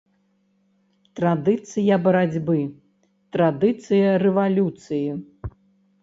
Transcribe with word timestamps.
Традыцыя 1.17 1.97
барацьбы, 2.07 2.55
традыцыя 3.37 4.09
рэвалюцыі. 4.23 5.07